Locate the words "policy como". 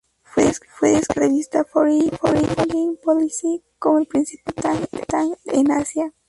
3.03-3.99